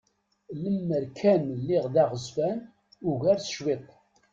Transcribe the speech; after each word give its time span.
Lemmer 0.61 1.05
kan 1.19 1.41
lliɣ 1.59 1.85
d 1.93 1.95
aɣezfan 2.03 2.57
ugar 3.11 3.37
s 3.41 3.49
cwiṭ! 3.57 3.89